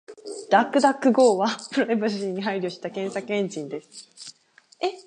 [0.51, 4.09] DuckDuckGo はプライバシーに配慮した検索エンジンです。